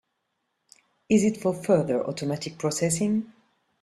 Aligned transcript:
Is 1.09 1.23
it 1.23 1.37
for 1.37 1.53
further 1.53 2.03
automatic 2.03 2.57
processing? 2.57 3.31